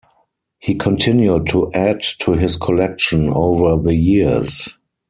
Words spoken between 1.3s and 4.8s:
to add to his collection over the years.